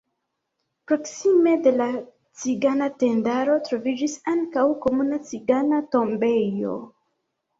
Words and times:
Proksime 0.91 1.51
de 1.67 1.73
la 1.81 1.85
cigana 2.43 2.87
tendaro 3.03 3.59
troviĝis 3.69 4.15
ankaŭ 4.33 4.65
komuna 4.87 5.19
cigana 5.29 5.83
tombejo. 5.97 6.75